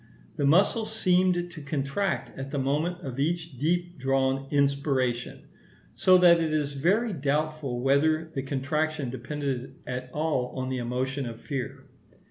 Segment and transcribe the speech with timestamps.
[0.35, 5.43] The muscle seemed to contract at the moment of each deep drawn inspiration;
[5.93, 11.27] so that it is very doubtful whether the contraction depended at all on the emotion
[11.27, 11.85] of fear.